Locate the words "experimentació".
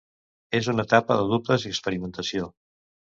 1.75-2.53